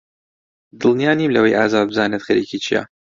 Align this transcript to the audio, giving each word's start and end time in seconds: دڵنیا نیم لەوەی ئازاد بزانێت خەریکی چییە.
دڵنیا 0.79 1.11
نیم 1.19 1.31
لەوەی 1.35 1.57
ئازاد 1.59 1.85
بزانێت 1.89 2.25
خەریکی 2.27 2.57
چییە. 2.65 2.83